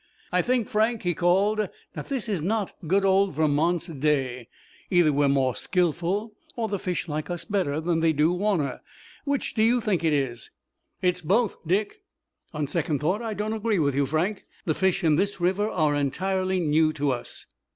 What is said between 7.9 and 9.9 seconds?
they do Warner. Which do you